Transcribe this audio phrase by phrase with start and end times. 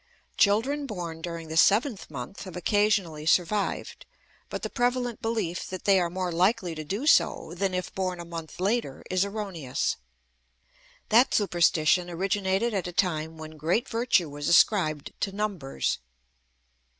[0.35, 4.07] Children born during the seventh month have occasionally survived;
[4.49, 8.19] but the prevalent belief that they are more likely to do so than if born
[8.19, 9.97] a month later is erroneous.
[11.09, 15.99] That superstition originated at a time when great virtue was ascribed to numbers.